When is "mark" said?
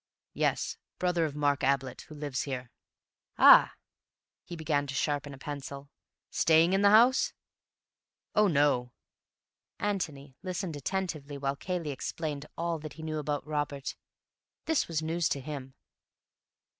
1.35-1.63